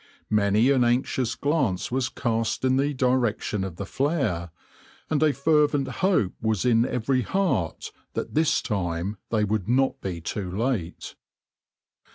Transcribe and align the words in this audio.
Many 0.31 0.71
an 0.71 0.83
anxious 0.83 1.35
glance 1.35 1.91
was 1.91 2.09
cast 2.09 2.65
in 2.65 2.77
the 2.77 2.91
direction 2.91 3.63
of 3.63 3.75
the 3.75 3.85
flare, 3.85 4.49
and 5.11 5.21
a 5.21 5.31
fervent 5.31 5.87
hope 6.01 6.33
was 6.41 6.65
in 6.65 6.87
every 6.87 7.21
heart 7.21 7.91
that 8.13 8.33
this 8.33 8.63
time 8.63 9.17
they 9.29 9.43
would 9.43 9.69
not 9.69 10.01
be 10.01 10.19
too 10.19 10.49
late. 10.49 11.13